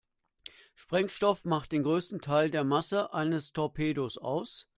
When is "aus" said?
4.17-4.65